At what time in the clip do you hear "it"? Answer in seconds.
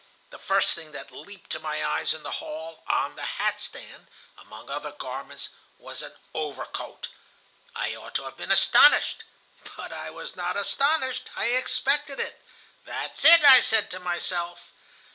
12.19-12.41, 13.25-13.43